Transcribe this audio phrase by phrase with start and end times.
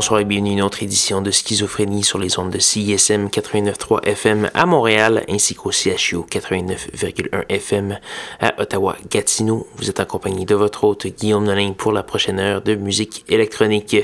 [0.00, 4.02] Bonsoir et bienvenue à une autre édition de Schizophrénie sur les ondes de CISM 89.3
[4.04, 7.98] FM à Montréal ainsi qu'au CHU 89.1 FM
[8.40, 9.66] à Ottawa-Gatineau.
[9.76, 13.94] Vous êtes accompagné de votre hôte Guillaume Nolin pour la prochaine heure de musique électronique.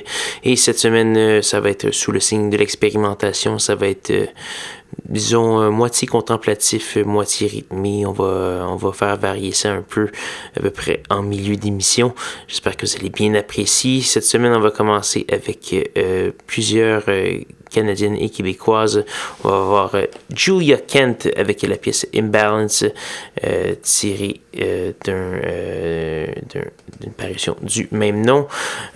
[0.45, 4.11] Et cette semaine, euh, ça va être sous le signe de l'expérimentation, ça va être
[4.11, 4.27] euh,
[5.09, 8.07] disons, euh, moitié contemplatif, moitié rythmé.
[8.07, 10.11] On va, on va faire varier ça un peu,
[10.57, 12.15] à peu près en milieu d'émission.
[12.49, 14.01] J'espère que vous allez bien apprécier.
[14.01, 17.41] Cette semaine, on va commencer avec euh, plusieurs euh,
[17.77, 19.05] canadienne et québécoise.
[19.45, 22.87] On va voir euh, Julia Kent avec la pièce Imbalance
[23.45, 28.47] euh, tirée euh, d'une parution du même nom.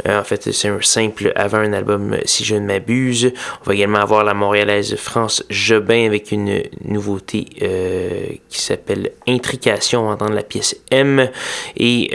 [0.09, 3.35] en fait, c'est un simple avant un album, si je ne m'abuse.
[3.61, 10.01] On va également avoir la montréalaise France Jobin avec une nouveauté qui s'appelle Intrication.
[10.01, 11.29] On va entendre la pièce M.
[11.77, 12.11] Et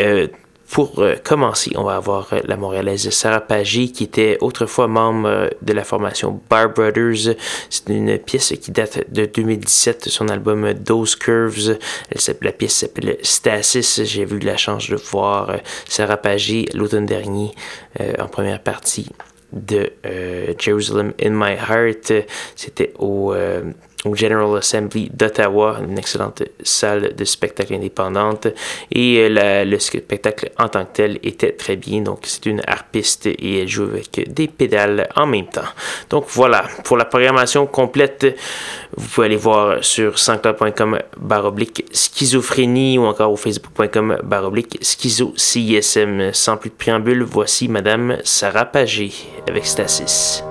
[0.76, 5.30] pour euh, commencer, on va avoir euh, la montréalaise Sarah Pagé, qui était autrefois membre
[5.30, 7.38] euh, de la formation Bar Brothers.
[7.70, 11.78] C'est une pièce qui date de 2017, son album Those Curves.
[12.42, 14.04] la pièce s'appelle Stasis.
[14.04, 15.56] J'ai eu la chance de voir
[15.88, 17.52] Sarah Pagé l'automne dernier
[18.20, 19.08] en première partie
[19.54, 19.94] de
[20.60, 22.12] Jerusalem in My Heart.
[22.58, 23.34] C'était au
[24.06, 28.48] au General Assembly d'Ottawa, une excellente salle de spectacle indépendante.
[28.92, 32.02] Et euh, le spectacle en tant que tel était très bien.
[32.02, 35.62] Donc, c'est une harpiste et elle joue avec des pédales en même temps.
[36.10, 36.66] Donc, voilà.
[36.84, 38.38] Pour la programmation complète,
[38.96, 46.32] vous pouvez aller voir sur sanscloud.com baroblique schizophrénie ou encore au facebook.com baroblique schizo CISM.
[46.34, 49.12] Sans plus de préambule, voici Madame Sarah Pagé
[49.48, 50.44] avec Stasis.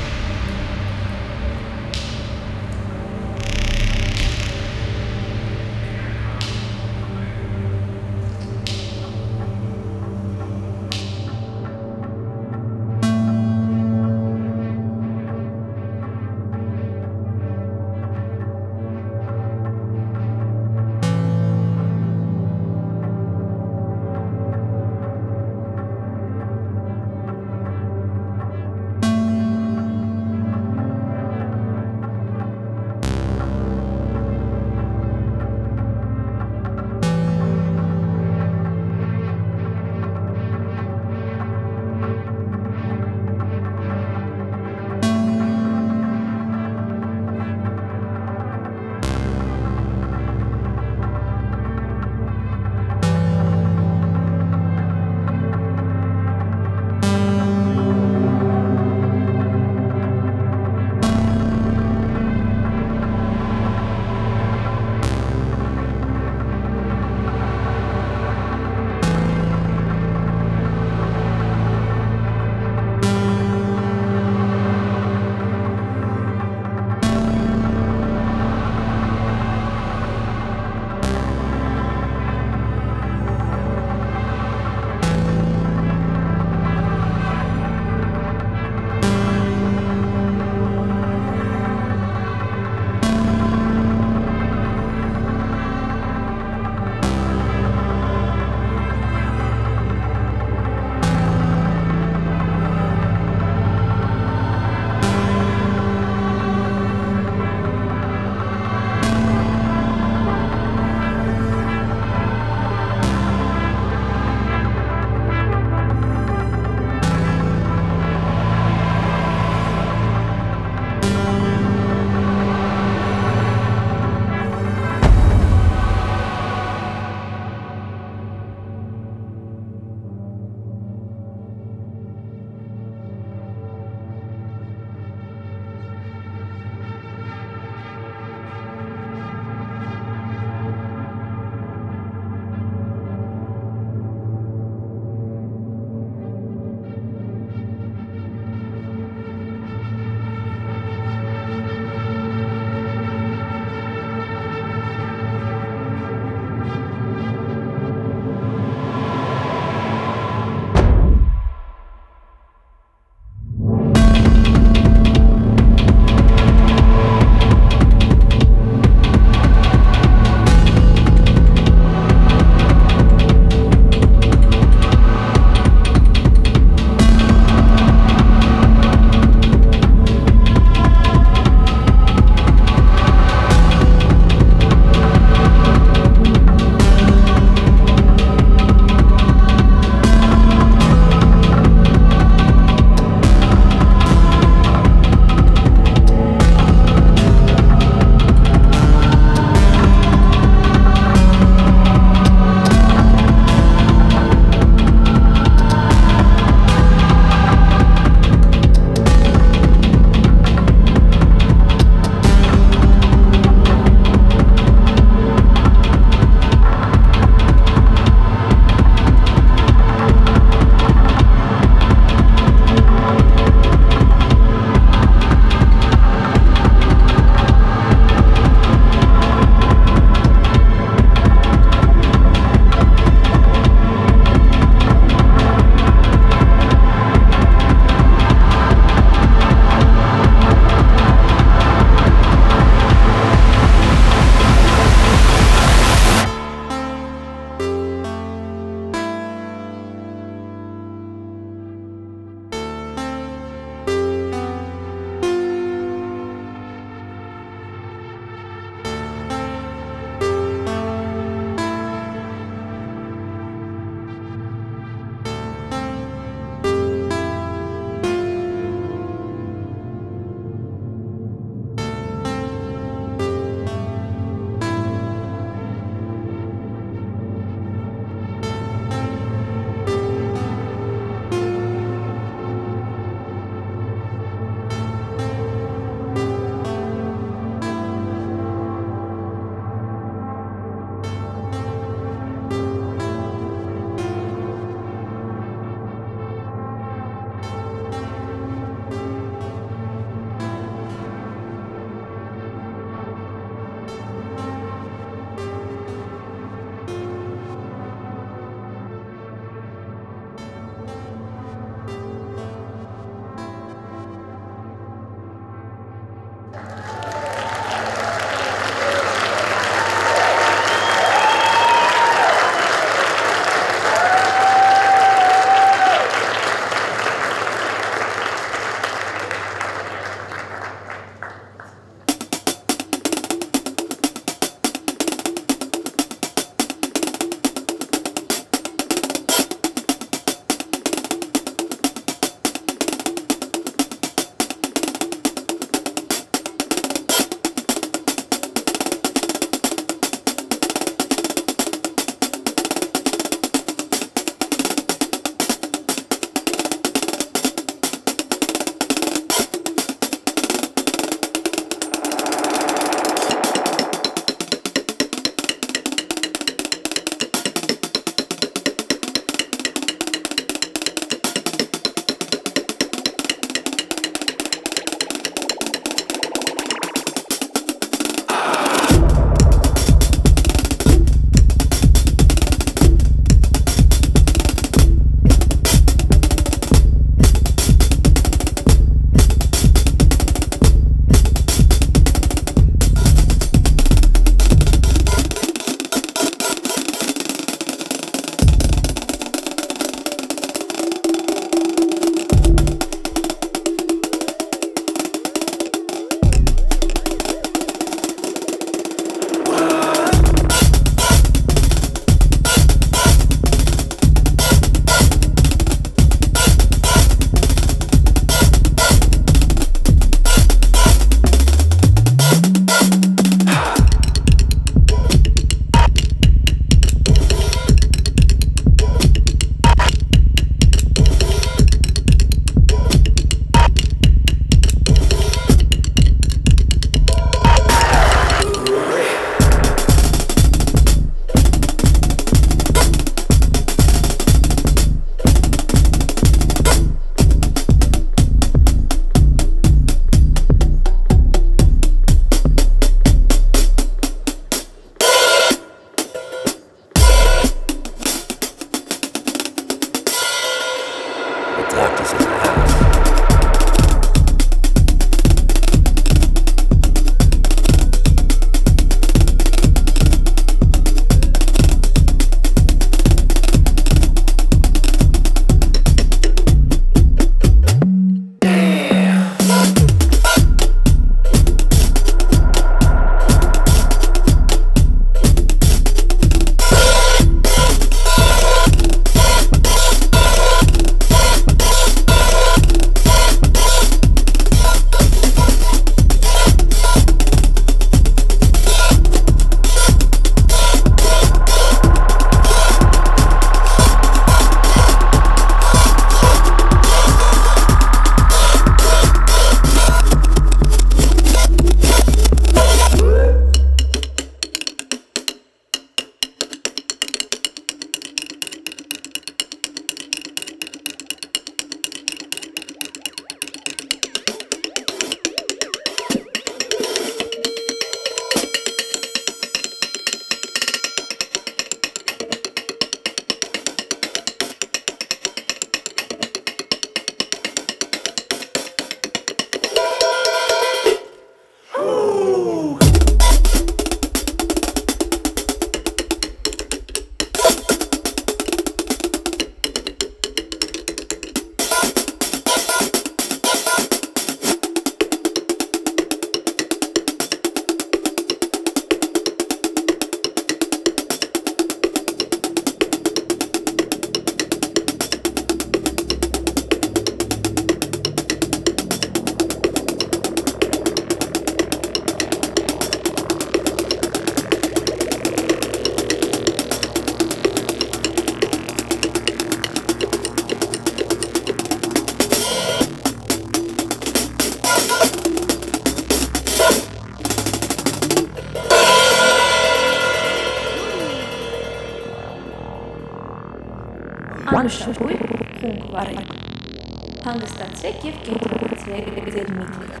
[597.78, 600.00] Przekiew Kiermitych.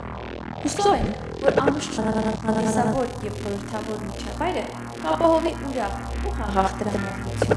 [0.64, 1.04] Ustoję,
[1.40, 2.12] wór amszczana
[2.72, 4.62] zawodnie politawodnicza bajre,
[5.04, 5.86] a połowie ura,
[6.28, 7.54] uchachach trenownicza.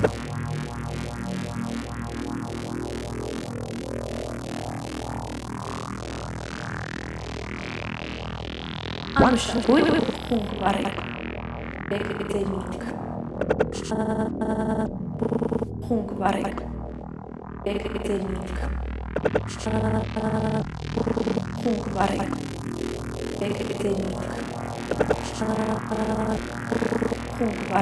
[9.15, 10.77] Amşan bu hukuk var.
[11.89, 12.83] Bekledik.
[15.89, 16.35] Hukuk var.
[17.65, 18.80] Bekledik.
[21.61, 22.01] Kurwa.
[27.37, 27.81] Kurwa.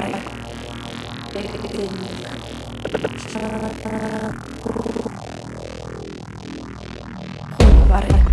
[7.56, 8.29] Kurwa.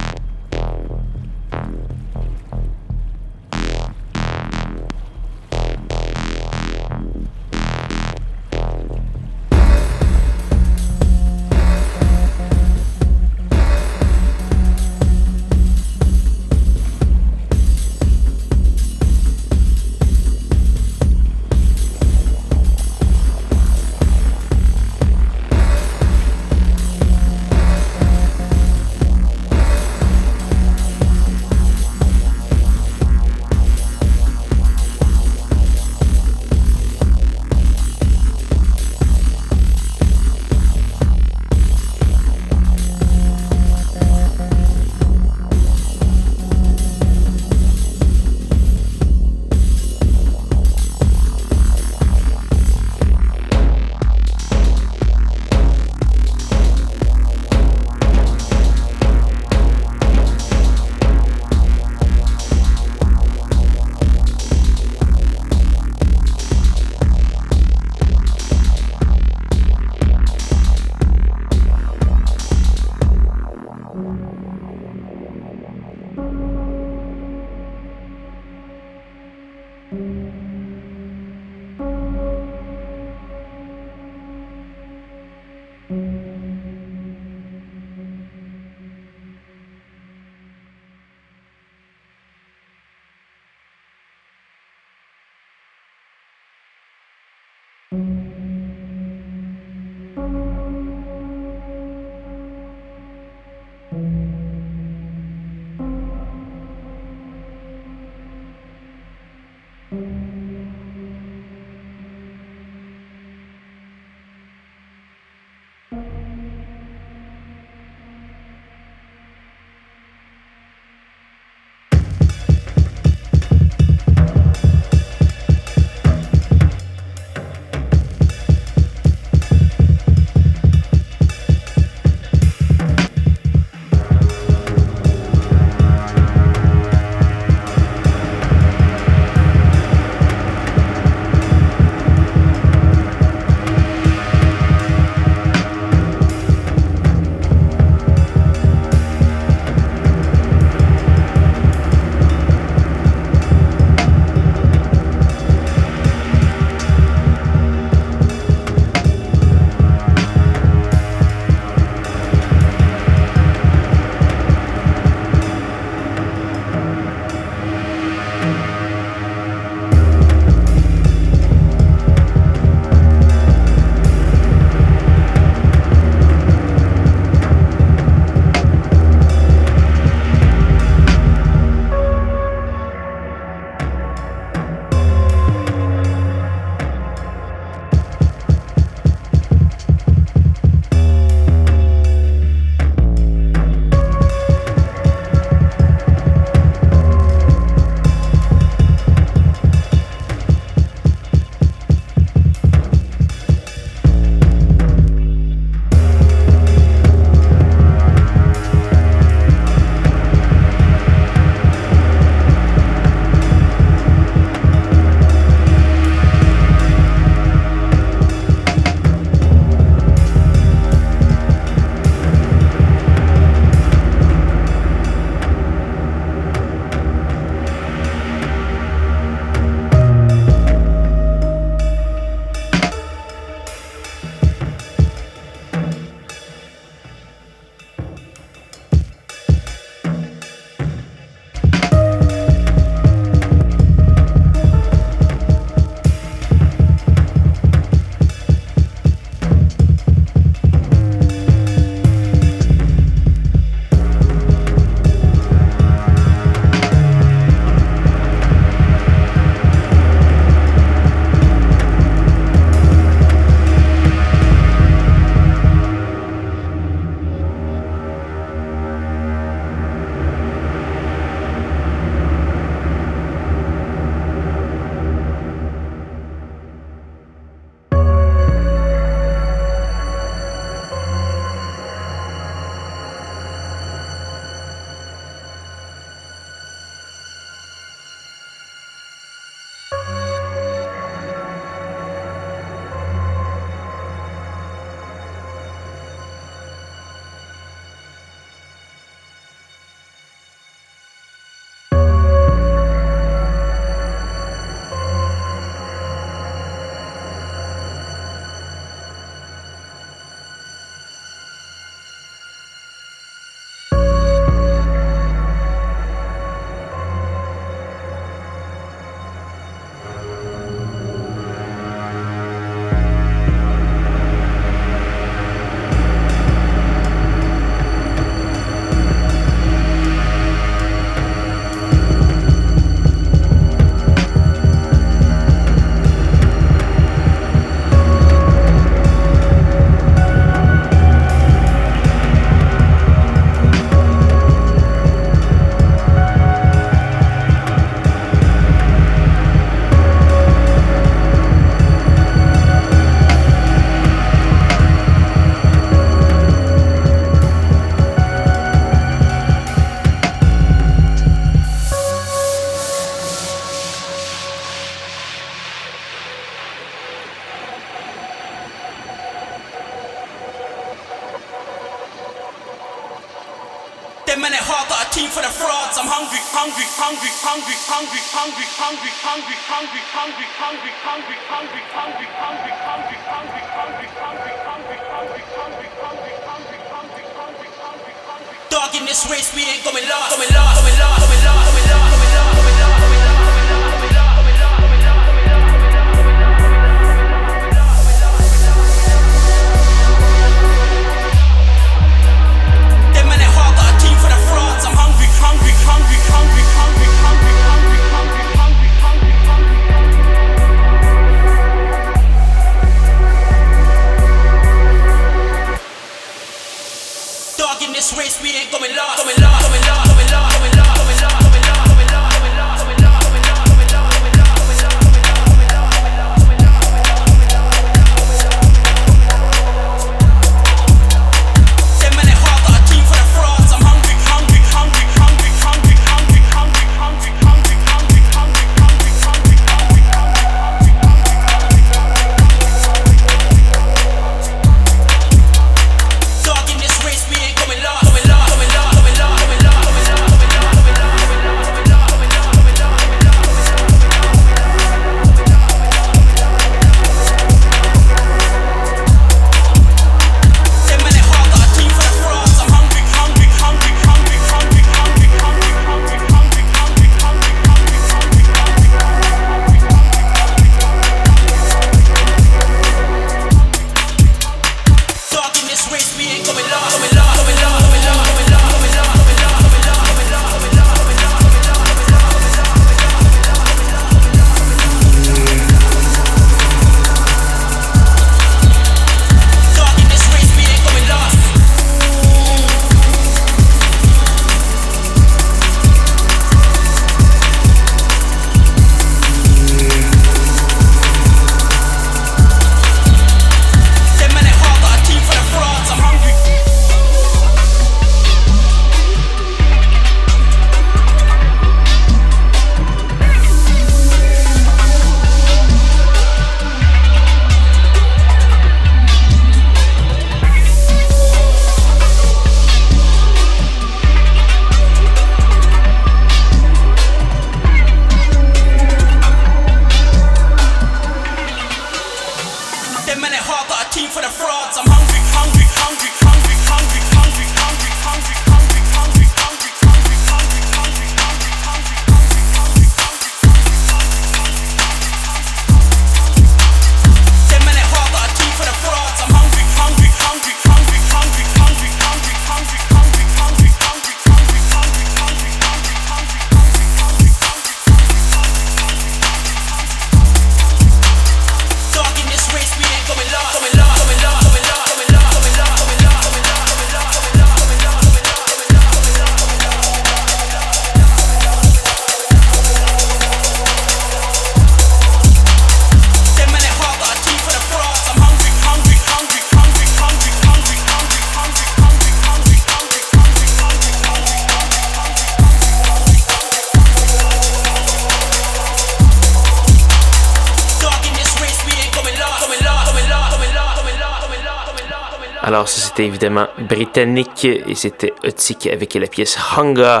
[596.04, 600.00] Évidemment britannique et c'était Otik avec la pièce Hunger.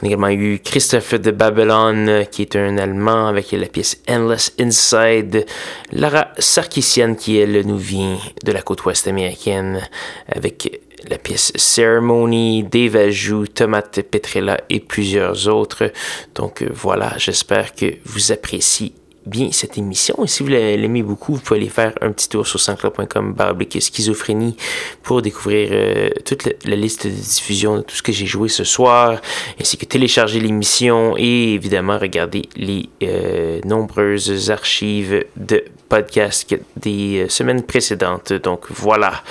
[0.00, 4.52] On a également eu Christophe de Babylon qui est un Allemand avec la pièce Endless
[4.58, 5.46] Inside.
[5.92, 9.80] Lara Sarkissian qui elle nous vient de la côte ouest américaine
[10.28, 15.92] avec la pièce Ceremony, Dave Ajou, Tomate Petrella et plusieurs autres.
[16.34, 18.94] Donc voilà, j'espère que vous appréciez
[19.26, 20.24] bien cette émission.
[20.24, 23.34] Et si vous l'aimez beaucoup, vous pouvez aller faire un petit tour sur sanscloud.com
[23.80, 24.56] schizophrénie
[25.02, 28.64] pour découvrir euh, toute la, liste de diffusion de tout ce que j'ai joué ce
[28.64, 29.20] soir,
[29.60, 37.28] ainsi que télécharger l'émission et évidemment regarder les euh, nombreuses archives de podcasts des euh,
[37.28, 38.32] semaines précédentes.
[38.32, 39.22] Donc voilà.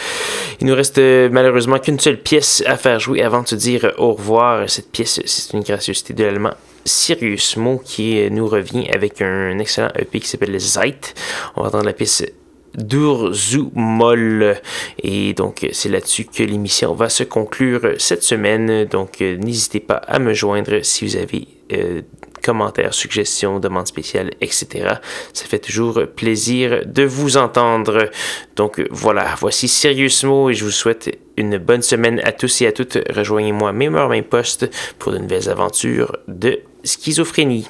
[0.59, 4.13] Il nous reste malheureusement qu'une seule pièce à faire jouer avant de se dire au
[4.13, 4.69] revoir.
[4.69, 6.53] Cette pièce, c'est une gracieuseté de l'allemand
[6.85, 11.13] Sirius Mo qui nous revient avec un excellent EP qui s'appelle Zeit.
[11.55, 12.31] On va entendre la piste
[12.75, 14.55] Durzumol.
[15.01, 18.85] Et donc, c'est là-dessus que l'émission va se conclure cette semaine.
[18.85, 22.01] Donc, n'hésitez pas à me joindre si vous avez euh,
[22.43, 24.95] commentaires, suggestions, demandes spéciales, etc.
[25.33, 28.09] Ça fait toujours plaisir de vous entendre.
[28.55, 32.71] Donc voilà, voici Sérieusement et je vous souhaite une bonne semaine à tous et à
[32.71, 32.97] toutes.
[33.09, 34.69] Rejoignez-moi même heure, même poste
[34.99, 37.67] pour de nouvelles aventures de Schizophrénie.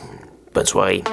[0.53, 1.03] Bonne soirée.